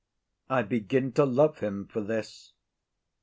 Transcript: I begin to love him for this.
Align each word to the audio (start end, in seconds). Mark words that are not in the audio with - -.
I 0.49 0.63
begin 0.63 1.11
to 1.11 1.27
love 1.27 1.59
him 1.59 1.85
for 1.85 2.01
this. 2.01 2.53